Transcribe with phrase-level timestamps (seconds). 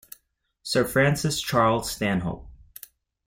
[0.63, 2.49] Sir Francis Charles Stanhope.